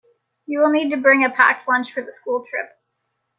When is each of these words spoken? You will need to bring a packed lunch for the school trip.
You 0.47 0.61
will 0.61 0.71
need 0.71 0.89
to 0.89 0.97
bring 0.97 1.23
a 1.23 1.29
packed 1.29 1.67
lunch 1.67 1.93
for 1.93 2.01
the 2.01 2.09
school 2.11 2.43
trip. 2.43 2.71